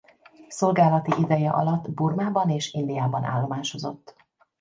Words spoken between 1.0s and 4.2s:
ideje alatt Burmában és Indiában állomásozott.